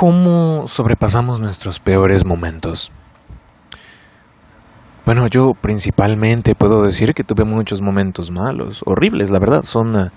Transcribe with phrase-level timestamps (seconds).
[0.00, 2.90] ¿Cómo sobrepasamos nuestros peores momentos?
[5.04, 9.60] Bueno, yo principalmente puedo decir que tuve muchos momentos malos, horribles, la verdad.
[9.64, 10.08] Son, eh,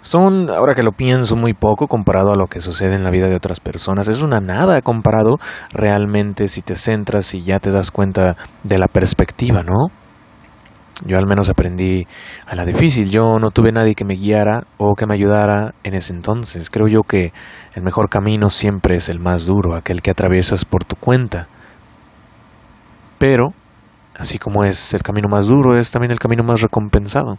[0.00, 3.26] son, ahora que lo pienso, muy poco comparado a lo que sucede en la vida
[3.26, 4.06] de otras personas.
[4.06, 5.38] Es una nada comparado
[5.72, 9.88] realmente si te centras y ya te das cuenta de la perspectiva, ¿no?
[11.04, 12.06] Yo al menos aprendí
[12.46, 13.10] a la difícil.
[13.10, 16.70] Yo no tuve nadie que me guiara o que me ayudara en ese entonces.
[16.70, 17.32] Creo yo que
[17.74, 21.48] el mejor camino siempre es el más duro, aquel que atraviesas por tu cuenta.
[23.18, 23.52] Pero,
[24.18, 27.38] así como es el camino más duro, es también el camino más recompensado.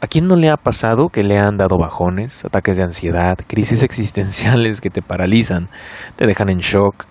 [0.00, 3.82] ¿A quién no le ha pasado que le han dado bajones, ataques de ansiedad, crisis
[3.82, 5.68] existenciales que te paralizan,
[6.16, 7.06] te dejan en shock,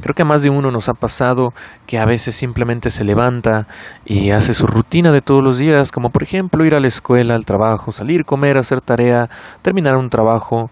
[0.00, 1.50] Creo que a más de uno nos ha pasado
[1.86, 3.66] que a veces simplemente se levanta
[4.04, 7.34] y hace su rutina de todos los días, como por ejemplo ir a la escuela,
[7.34, 9.28] al trabajo, salir, comer, hacer tarea,
[9.62, 10.70] terminar un trabajo,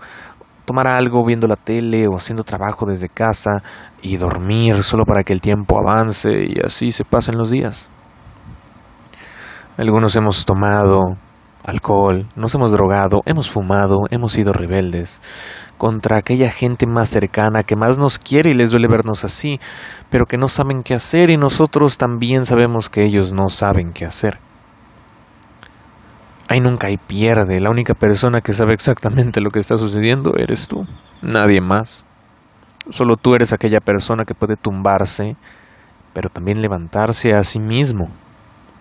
[0.65, 3.62] tomar algo viendo la tele o haciendo trabajo desde casa
[4.01, 7.89] y dormir solo para que el tiempo avance y así se pasen los días.
[9.79, 11.17] Algunos hemos tomado
[11.64, 15.20] alcohol, nos hemos drogado, hemos fumado, hemos sido rebeldes
[15.78, 19.58] contra aquella gente más cercana que más nos quiere y les duele vernos así,
[20.10, 24.05] pero que no saben qué hacer y nosotros también sabemos que ellos no saben qué
[24.05, 24.38] hacer.
[26.48, 30.68] Ahí nunca hay pierde, la única persona que sabe exactamente lo que está sucediendo eres
[30.68, 30.84] tú,
[31.20, 32.06] nadie más.
[32.90, 35.36] Solo tú eres aquella persona que puede tumbarse,
[36.12, 38.08] pero también levantarse a sí mismo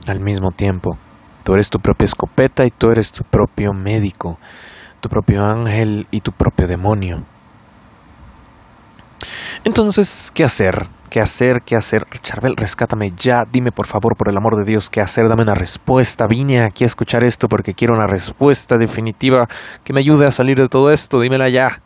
[0.07, 0.97] al mismo tiempo.
[1.43, 4.37] Tú eres tu propia escopeta y tú eres tu propio médico,
[4.99, 7.23] tu propio ángel y tu propio demonio.
[9.63, 10.87] Entonces, ¿qué hacer?
[11.09, 11.61] ¿Qué hacer?
[11.65, 12.05] ¿Qué hacer?
[12.21, 13.43] Charbel, rescátame ya.
[13.51, 15.27] Dime por favor, por el amor de Dios, ¿qué hacer?
[15.27, 16.25] Dame una respuesta.
[16.27, 19.47] Vine aquí a escuchar esto porque quiero una respuesta definitiva
[19.83, 21.19] que me ayude a salir de todo esto.
[21.19, 21.81] Dímela ya.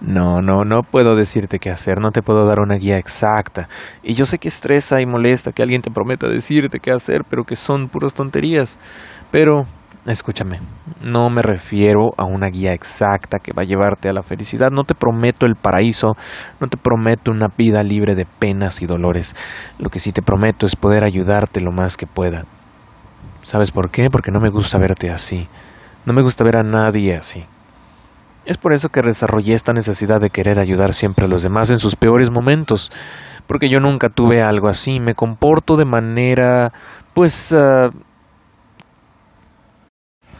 [0.00, 3.68] No, no, no puedo decirte qué hacer, no te puedo dar una guía exacta.
[4.02, 7.42] Y yo sé que estresa y molesta que alguien te prometa decirte qué hacer, pero
[7.42, 8.78] que son puras tonterías.
[9.32, 9.64] Pero,
[10.06, 10.60] escúchame,
[11.02, 14.70] no me refiero a una guía exacta que va a llevarte a la felicidad.
[14.70, 16.12] No te prometo el paraíso,
[16.60, 19.34] no te prometo una vida libre de penas y dolores.
[19.80, 22.44] Lo que sí te prometo es poder ayudarte lo más que pueda.
[23.42, 24.10] ¿Sabes por qué?
[24.10, 25.48] Porque no me gusta verte así.
[26.06, 27.44] No me gusta ver a nadie así.
[28.48, 31.76] Es por eso que desarrollé esta necesidad de querer ayudar siempre a los demás en
[31.76, 32.90] sus peores momentos,
[33.46, 36.72] porque yo nunca tuve algo así, me comporto de manera,
[37.12, 37.90] pues, uh,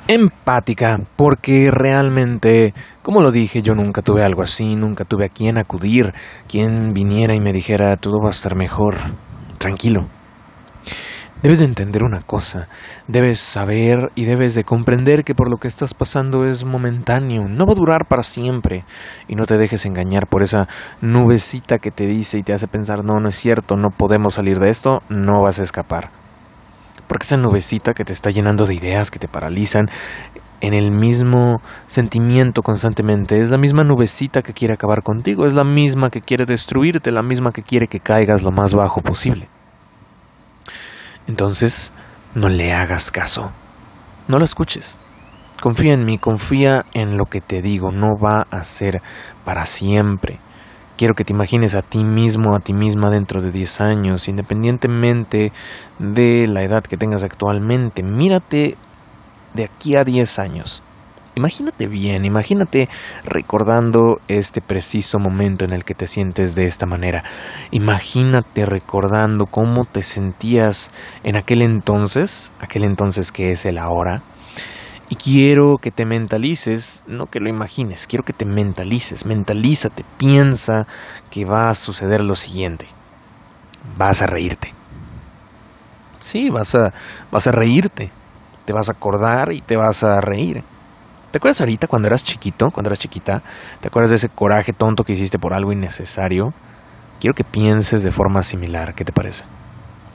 [0.06, 5.58] empática, porque realmente, como lo dije, yo nunca tuve algo así, nunca tuve a quien
[5.58, 6.14] acudir,
[6.48, 8.96] quien viniera y me dijera, todo va a estar mejor,
[9.58, 10.08] tranquilo.
[11.40, 12.66] Debes de entender una cosa,
[13.06, 17.64] debes saber y debes de comprender que por lo que estás pasando es momentáneo, no
[17.64, 18.84] va a durar para siempre
[19.28, 20.66] y no te dejes engañar por esa
[21.00, 24.58] nubecita que te dice y te hace pensar no, no es cierto, no podemos salir
[24.58, 26.10] de esto, no vas a escapar.
[27.06, 29.86] Porque esa nubecita que te está llenando de ideas que te paralizan
[30.60, 35.62] en el mismo sentimiento constantemente, es la misma nubecita que quiere acabar contigo, es la
[35.62, 39.48] misma que quiere destruirte, la misma que quiere que caigas lo más bajo posible.
[41.28, 41.92] Entonces,
[42.34, 43.52] no le hagas caso.
[44.26, 44.98] No lo escuches.
[45.60, 47.92] Confía en mí, confía en lo que te digo.
[47.92, 49.02] No va a ser
[49.44, 50.40] para siempre.
[50.96, 55.52] Quiero que te imagines a ti mismo, a ti misma dentro de 10 años, independientemente
[55.98, 58.02] de la edad que tengas actualmente.
[58.02, 58.76] Mírate
[59.54, 60.82] de aquí a 10 años.
[61.38, 62.88] Imagínate bien, imagínate
[63.22, 67.22] recordando este preciso momento en el que te sientes de esta manera.
[67.70, 70.90] Imagínate recordando cómo te sentías
[71.22, 74.22] en aquel entonces, aquel entonces que es el ahora.
[75.10, 80.88] Y quiero que te mentalices, no que lo imagines, quiero que te mentalices, mentalízate, piensa
[81.30, 82.88] que va a suceder lo siguiente.
[83.96, 84.74] Vas a reírte.
[86.18, 86.92] Sí, vas a,
[87.30, 88.10] vas a reírte.
[88.64, 90.64] Te vas a acordar y te vas a reír.
[91.30, 93.42] ¿Te acuerdas ahorita cuando eras chiquito, cuando eras chiquita?
[93.80, 96.54] ¿Te acuerdas de ese coraje tonto que hiciste por algo innecesario?
[97.20, 99.44] Quiero que pienses de forma similar, ¿qué te parece?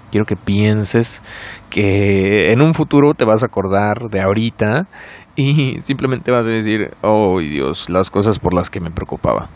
[0.10, 1.22] Quiero que pienses
[1.70, 4.88] que en un futuro te vas a acordar de ahorita
[5.36, 9.50] y simplemente vas a decir, oh Dios, las cosas por las que me preocupaba.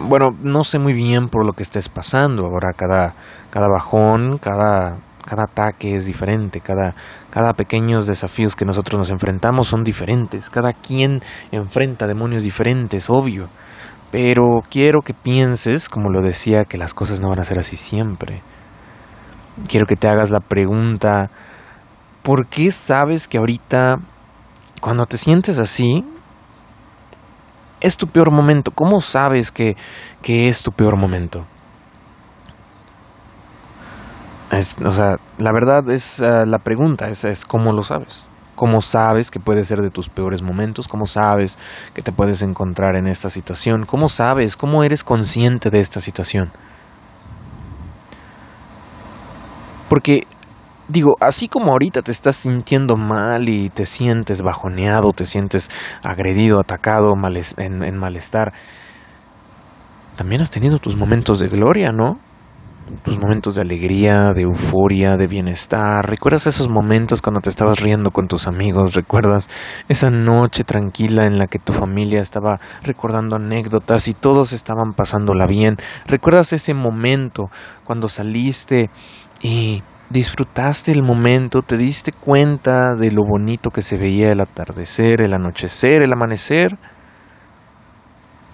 [0.00, 2.46] Bueno, no sé muy bien por lo que estés pasando.
[2.46, 3.14] Ahora cada,
[3.50, 6.94] cada bajón, cada cada ataque es diferente, cada,
[7.30, 11.20] cada pequeños desafíos que nosotros nos enfrentamos son diferentes, cada quien
[11.52, 13.48] enfrenta demonios diferentes, obvio.
[14.10, 17.76] Pero quiero que pienses, como lo decía, que las cosas no van a ser así
[17.76, 18.42] siempre.
[19.68, 21.30] Quiero que te hagas la pregunta,
[22.22, 23.98] ¿por qué sabes que ahorita
[24.84, 26.04] cuando te sientes así,
[27.80, 28.70] es tu peor momento.
[28.70, 29.76] ¿Cómo sabes que,
[30.20, 31.46] que es tu peor momento?
[34.84, 38.26] O sea, la verdad es uh, la pregunta, es, es cómo lo sabes.
[38.54, 40.86] ¿Cómo sabes que puede ser de tus peores momentos?
[40.86, 41.58] ¿Cómo sabes
[41.92, 43.84] que te puedes encontrar en esta situación?
[43.84, 44.56] ¿Cómo sabes?
[44.56, 46.52] ¿Cómo eres consciente de esta situación?
[49.88, 50.22] Porque,
[50.86, 55.68] digo, así como ahorita te estás sintiendo mal y te sientes bajoneado, te sientes
[56.04, 57.12] agredido, atacado,
[57.56, 58.52] en, en malestar,
[60.16, 62.20] también has tenido tus momentos de gloria, ¿no?
[63.02, 66.08] Tus momentos de alegría, de euforia, de bienestar.
[66.08, 68.94] ¿Recuerdas esos momentos cuando te estabas riendo con tus amigos?
[68.94, 69.48] ¿Recuerdas
[69.88, 75.46] esa noche tranquila en la que tu familia estaba recordando anécdotas y todos estaban pasándola
[75.46, 75.76] bien?
[76.06, 77.50] ¿Recuerdas ese momento
[77.84, 78.90] cuando saliste
[79.42, 85.22] y disfrutaste el momento, te diste cuenta de lo bonito que se veía el atardecer,
[85.22, 86.78] el anochecer, el amanecer?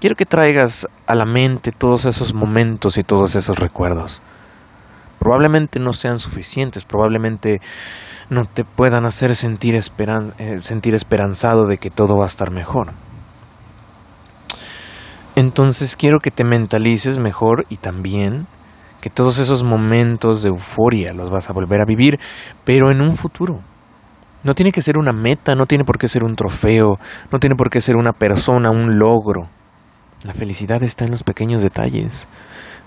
[0.01, 4.23] Quiero que traigas a la mente todos esos momentos y todos esos recuerdos.
[5.19, 7.61] Probablemente no sean suficientes, probablemente
[8.31, 12.93] no te puedan hacer sentir, eh, sentir esperanzado de que todo va a estar mejor.
[15.35, 18.47] Entonces quiero que te mentalices mejor y también
[19.01, 22.21] que todos esos momentos de euforia los vas a volver a vivir,
[22.65, 23.61] pero en un futuro.
[24.45, 26.99] No tiene que ser una meta, no tiene por qué ser un trofeo,
[27.33, 29.49] no tiene por qué ser una persona, un logro.
[30.25, 32.29] La felicidad está en los pequeños detalles.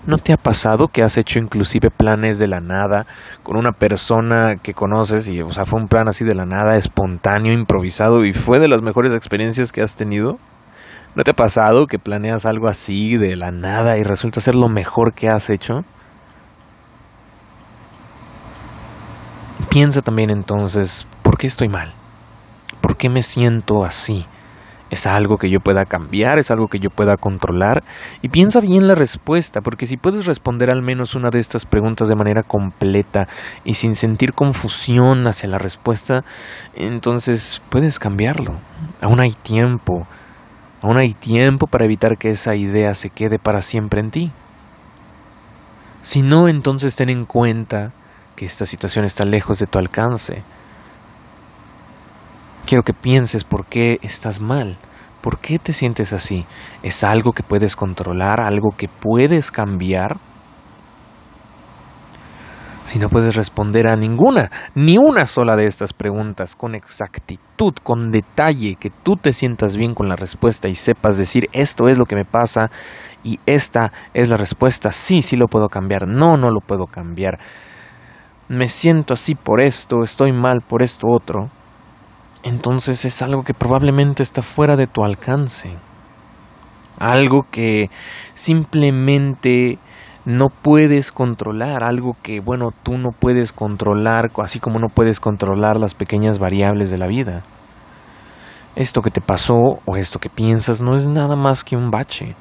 [0.06, 3.06] ¿No te ha pasado que has hecho inclusive planes de la nada
[3.42, 6.76] con una persona que conoces y, o sea, fue un plan así de la nada,
[6.76, 10.38] espontáneo, improvisado y fue de las mejores experiencias que has tenido?
[11.16, 14.68] ¿No te ha pasado que planeas algo así de la nada y resulta ser lo
[14.68, 15.84] mejor que has hecho?
[19.70, 21.94] Piensa también entonces, ¿por qué estoy mal?
[22.80, 24.26] ¿Por qué me siento así?
[24.94, 26.38] ¿Es algo que yo pueda cambiar?
[26.38, 27.82] ¿Es algo que yo pueda controlar?
[28.22, 32.06] Y piensa bien la respuesta, porque si puedes responder al menos una de estas preguntas
[32.06, 33.26] de manera completa
[33.64, 36.22] y sin sentir confusión hacia la respuesta,
[36.76, 38.52] entonces puedes cambiarlo.
[39.02, 40.06] Aún hay tiempo.
[40.80, 44.32] Aún hay tiempo para evitar que esa idea se quede para siempre en ti.
[46.02, 47.90] Si no, entonces ten en cuenta
[48.36, 50.44] que esta situación está lejos de tu alcance
[52.66, 54.78] Quiero que pienses por qué estás mal,
[55.20, 56.46] por qué te sientes así.
[56.82, 60.16] ¿Es algo que puedes controlar, algo que puedes cambiar?
[62.84, 68.10] Si no puedes responder a ninguna, ni una sola de estas preguntas con exactitud, con
[68.10, 72.06] detalle, que tú te sientas bien con la respuesta y sepas decir esto es lo
[72.06, 72.70] que me pasa
[73.22, 77.38] y esta es la respuesta, sí, sí lo puedo cambiar, no, no lo puedo cambiar,
[78.48, 81.50] me siento así por esto, estoy mal por esto otro,
[82.44, 85.76] entonces es algo que probablemente está fuera de tu alcance.
[86.98, 87.90] Algo que
[88.34, 89.78] simplemente
[90.26, 95.80] no puedes controlar, algo que, bueno, tú no puedes controlar, así como no puedes controlar
[95.80, 97.42] las pequeñas variables de la vida.
[98.76, 102.36] Esto que te pasó o esto que piensas no es nada más que un bache,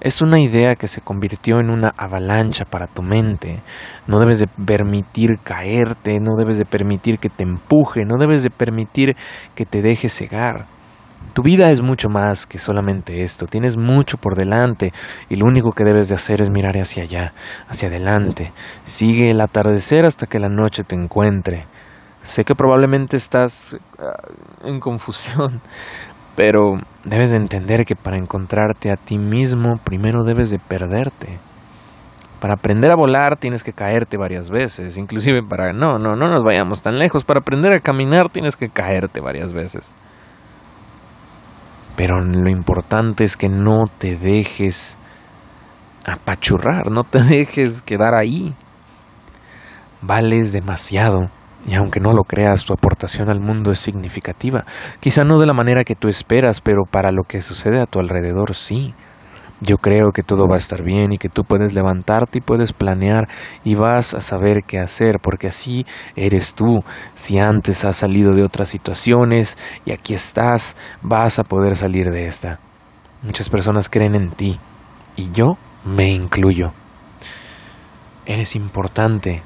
[0.00, 3.62] es una idea que se convirtió en una avalancha para tu mente.
[4.06, 8.50] No debes de permitir caerte, no debes de permitir que te empuje, no debes de
[8.50, 9.16] permitir
[9.54, 10.66] que te deje cegar.
[11.34, 14.92] Tu vida es mucho más que solamente esto, tienes mucho por delante
[15.28, 17.32] y lo único que debes de hacer es mirar hacia allá,
[17.68, 18.52] hacia adelante.
[18.84, 21.66] Sigue el atardecer hasta que la noche te encuentre.
[22.22, 24.20] Sé que probablemente estás ah,
[24.64, 25.60] en confusión,
[26.38, 31.40] pero debes de entender que para encontrarte a ti mismo primero debes de perderte.
[32.40, 36.44] Para aprender a volar tienes que caerte varias veces, inclusive para no, no, no nos
[36.44, 39.92] vayamos tan lejos, para aprender a caminar tienes que caerte varias veces.
[41.96, 44.96] Pero lo importante es que no te dejes
[46.06, 48.54] apachurrar, no te dejes quedar ahí.
[50.02, 51.30] Vales demasiado
[51.66, 54.64] y aunque no lo creas, tu aportación al mundo es significativa.
[55.00, 57.98] Quizá no de la manera que tú esperas, pero para lo que sucede a tu
[57.98, 58.94] alrededor sí.
[59.60, 62.72] Yo creo que todo va a estar bien y que tú puedes levantarte y puedes
[62.72, 63.26] planear
[63.64, 65.84] y vas a saber qué hacer, porque así
[66.14, 66.84] eres tú.
[67.14, 72.26] Si antes has salido de otras situaciones y aquí estás, vas a poder salir de
[72.26, 72.60] esta.
[73.22, 74.60] Muchas personas creen en ti
[75.16, 76.72] y yo me incluyo.
[78.26, 79.42] Eres importante,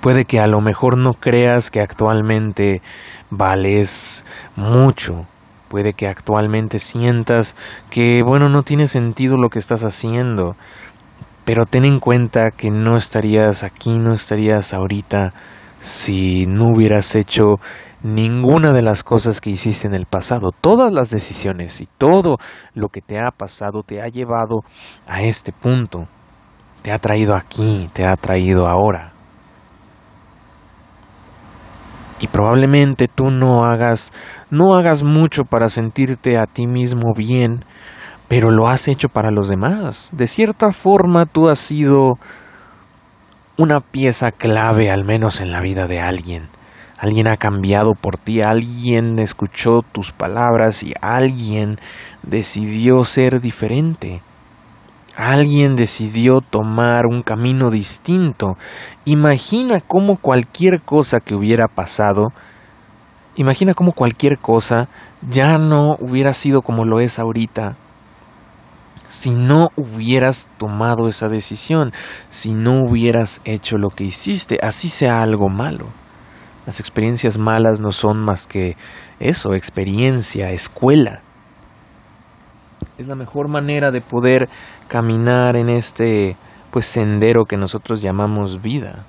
[0.00, 2.82] Puede que a lo mejor no creas que actualmente
[3.30, 4.24] vales
[4.54, 5.26] mucho.
[5.68, 7.56] Puede que actualmente sientas
[7.90, 10.56] que, bueno, no tiene sentido lo que estás haciendo.
[11.44, 15.32] Pero ten en cuenta que no estarías aquí, no estarías ahorita
[15.80, 17.56] si no hubieras hecho
[18.02, 20.52] ninguna de las cosas que hiciste en el pasado.
[20.52, 22.36] Todas las decisiones y todo
[22.74, 24.60] lo que te ha pasado te ha llevado
[25.06, 26.06] a este punto.
[26.82, 29.17] Te ha traído aquí, te ha traído ahora.
[32.20, 34.12] Y probablemente tú no hagas
[34.50, 37.64] no hagas mucho para sentirte a ti mismo bien,
[38.28, 40.10] pero lo has hecho para los demás.
[40.12, 42.18] De cierta forma tú has sido
[43.56, 46.48] una pieza clave al menos en la vida de alguien.
[46.98, 51.76] Alguien ha cambiado por ti, alguien escuchó tus palabras y alguien
[52.22, 54.22] decidió ser diferente.
[55.18, 58.56] Alguien decidió tomar un camino distinto.
[59.04, 62.28] Imagina cómo cualquier cosa que hubiera pasado,
[63.34, 64.88] imagina cómo cualquier cosa
[65.28, 67.76] ya no hubiera sido como lo es ahorita
[69.08, 71.92] si no hubieras tomado esa decisión,
[72.28, 75.86] si no hubieras hecho lo que hiciste, así sea algo malo.
[76.66, 78.76] Las experiencias malas no son más que
[79.18, 81.22] eso, experiencia, escuela.
[82.98, 84.48] Es la mejor manera de poder
[84.88, 86.36] caminar en este
[86.72, 89.06] pues sendero que nosotros llamamos vida.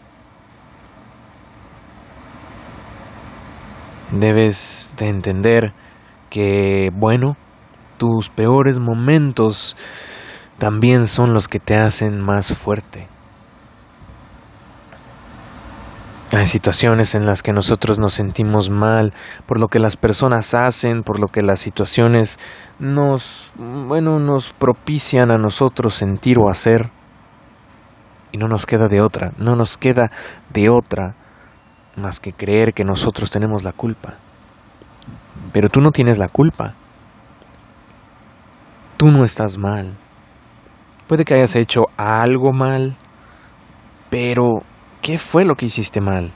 [4.12, 5.74] Debes de entender
[6.30, 7.36] que, bueno,
[7.98, 9.76] tus peores momentos
[10.60, 13.08] también son los que te hacen más fuerte.
[16.32, 19.14] Hay situaciones en las que nosotros nos sentimos mal
[19.48, 22.38] por lo que las personas hacen, por lo que las situaciones
[22.78, 26.92] nos, bueno, nos propician a nosotros sentir o hacer.
[28.32, 30.12] Y no nos queda de otra, no nos queda
[30.54, 31.16] de otra
[31.96, 34.14] más que creer que nosotros tenemos la culpa.
[35.52, 36.76] Pero tú no tienes la culpa.
[38.98, 39.98] Tú no estás mal.
[41.08, 42.98] Puede que hayas hecho algo mal,
[44.12, 44.62] pero
[45.02, 46.32] ¿Qué fue lo que hiciste mal?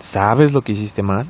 [0.00, 1.26] ¿Sabes lo que hiciste mal?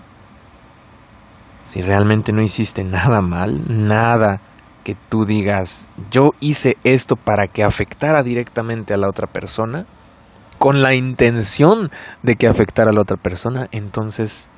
[1.65, 4.41] Si realmente no hiciste nada mal, nada
[4.85, 9.85] que tú digas, yo hice esto para que afectara directamente a la otra persona,
[10.59, 11.91] con la intención
[12.23, 14.49] de que afectara a la otra persona, entonces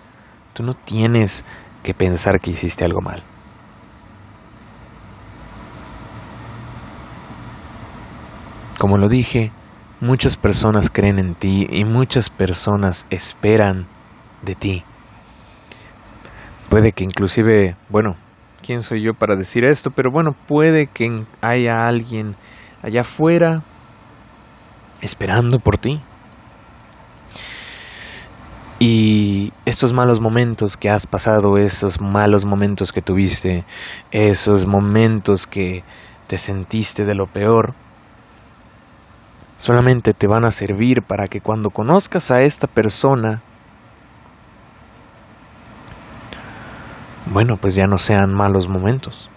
[0.53, 1.45] tú no tienes
[1.83, 3.23] que pensar que hiciste algo mal.
[8.79, 9.53] Como lo dije,
[10.03, 13.87] Muchas personas creen en ti y muchas personas esperan
[14.43, 14.83] de ti.
[16.69, 18.17] Puede que inclusive, bueno,
[18.63, 19.93] ¿quién soy yo para decir esto?
[19.93, 22.35] Pero bueno, puede que haya alguien
[22.83, 23.63] allá afuera
[25.03, 26.01] esperando por ti.
[28.81, 33.65] Y estos malos momentos que has pasado, esos malos momentos que tuviste,
[34.11, 35.85] esos momentos que
[36.27, 37.77] te sentiste de lo peor,
[39.63, 43.43] solamente te van a servir para que cuando conozcas a esta persona,
[47.27, 49.31] bueno, pues ya no sean malos momentos.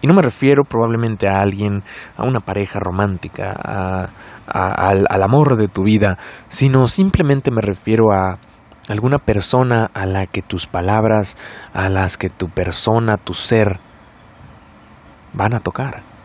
[0.00, 1.84] Y no me refiero probablemente a alguien,
[2.16, 3.52] a una pareja romántica,
[4.46, 6.18] al, al amor de tu vida,
[6.48, 8.38] sino simplemente me refiero a
[8.88, 11.36] alguna persona a la que tus palabras,
[11.72, 13.78] a las que tu persona, tu ser,
[15.34, 16.17] van a tocar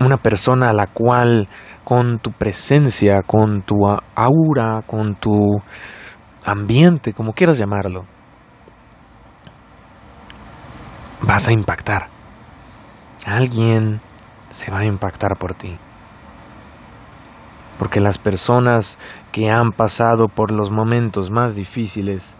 [0.00, 1.48] una persona a la cual
[1.84, 3.76] con tu presencia, con tu
[4.14, 5.60] aura, con tu
[6.44, 8.04] ambiente, como quieras llamarlo,
[11.22, 12.08] vas a impactar.
[13.24, 14.00] Alguien
[14.50, 15.76] se va a impactar por ti.
[17.78, 18.98] Porque las personas
[19.32, 22.36] que han pasado por los momentos más difíciles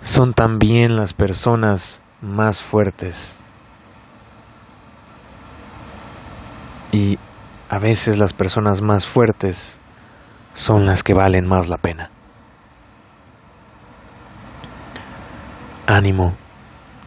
[0.00, 3.39] son también las personas más fuertes.
[6.92, 7.18] Y
[7.68, 9.78] a veces las personas más fuertes
[10.52, 12.10] son las que valen más la pena.
[15.86, 16.34] Ánimo,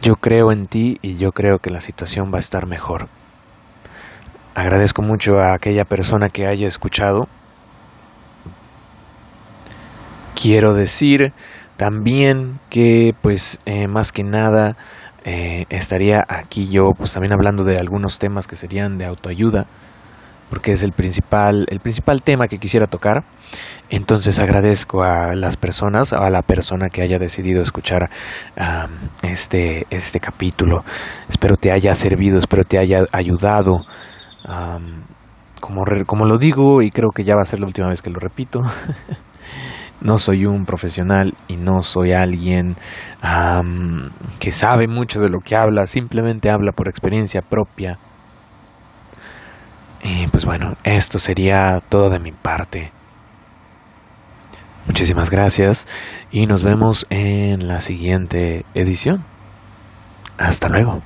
[0.02, 3.08] yo creo en ti y yo creo que la situación va a estar mejor.
[4.54, 7.26] Agradezco mucho a aquella persona que haya escuchado.
[10.34, 11.32] Quiero decir
[11.76, 14.76] también que pues eh, más que nada
[15.24, 19.66] eh, estaría aquí yo pues también hablando de algunos temas que serían de autoayuda
[20.50, 23.24] porque es el principal el principal tema que quisiera tocar.
[23.88, 28.10] Entonces agradezco a las personas a la persona que haya decidido escuchar
[29.22, 30.84] este este capítulo.
[31.28, 33.80] Espero te haya servido espero te haya ayudado
[35.60, 38.10] como como lo digo y creo que ya va a ser la última vez que
[38.10, 38.60] lo repito
[40.04, 42.76] no soy un profesional y no soy alguien
[44.38, 47.98] que sabe mucho de lo que habla, simplemente habla por experiencia propia.
[50.02, 52.92] Y pues bueno, esto sería todo de mi parte.
[54.86, 55.88] Muchísimas gracias
[56.30, 59.24] y nos vemos en la siguiente edición.
[60.36, 61.00] Hasta luego.